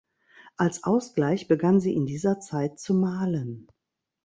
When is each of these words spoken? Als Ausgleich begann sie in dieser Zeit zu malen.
Als 0.57 0.83
Ausgleich 0.83 1.47
begann 1.47 1.79
sie 1.79 1.93
in 1.93 2.07
dieser 2.07 2.39
Zeit 2.39 2.79
zu 2.79 2.95
malen. 2.95 3.67